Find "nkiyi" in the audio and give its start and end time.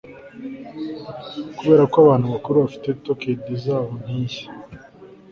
4.01-4.43